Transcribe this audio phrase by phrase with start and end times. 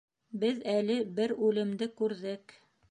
[0.43, 2.61] —Беҙ әле бер үлемде күрҙек.